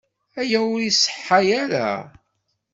[0.41, 1.87] Aya ur iṣeḥḥa ara.